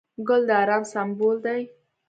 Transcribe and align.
ګل 0.27 0.41
د 0.49 0.51
ارام 0.61 0.83
سمبول 0.93 1.37
دی. 1.45 1.61